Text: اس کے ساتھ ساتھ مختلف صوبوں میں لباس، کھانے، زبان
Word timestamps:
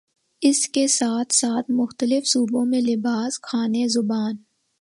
اس 0.41 0.67
کے 0.69 0.87
ساتھ 0.87 1.33
ساتھ 1.35 1.71
مختلف 1.71 2.27
صوبوں 2.27 2.65
میں 2.65 2.81
لباس، 2.81 3.39
کھانے، 3.39 3.87
زبان 3.87 4.35